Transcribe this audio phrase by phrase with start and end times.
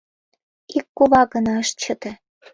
[0.77, 2.11] Ик кува гына ыш чыте.